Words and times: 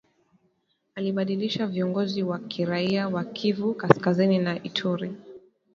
alibadilisha 0.95 1.67
viongozi 1.67 2.23
wa 2.23 2.39
kiraia 2.39 3.07
wa 3.07 3.23
Kivu 3.23 3.73
Kaskazini 3.73 4.37
na 4.39 4.63
Ituri 4.63 5.15